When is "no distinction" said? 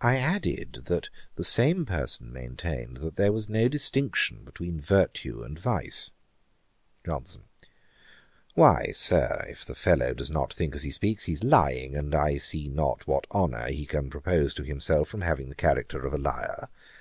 3.48-4.42